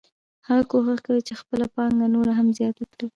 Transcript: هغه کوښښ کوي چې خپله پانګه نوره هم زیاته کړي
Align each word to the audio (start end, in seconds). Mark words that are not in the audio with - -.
هغه 0.47 0.63
کوښښ 0.71 0.99
کوي 1.05 1.21
چې 1.27 1.33
خپله 1.41 1.65
پانګه 1.75 2.07
نوره 2.15 2.31
هم 2.39 2.47
زیاته 2.57 2.83
کړي 2.91 3.07